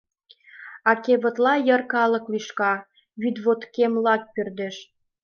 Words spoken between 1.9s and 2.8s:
калык лӱшка,